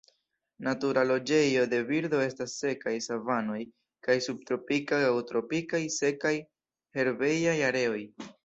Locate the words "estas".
2.29-2.55